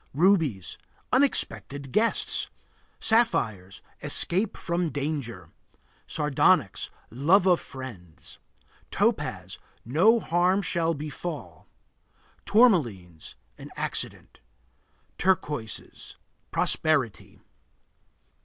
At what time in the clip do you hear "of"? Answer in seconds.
7.45-7.59